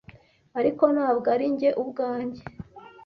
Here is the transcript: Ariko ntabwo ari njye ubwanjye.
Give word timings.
Ariko 0.59 0.83
ntabwo 0.95 1.27
ari 1.35 1.45
njye 1.53 1.69
ubwanjye. 1.81 2.41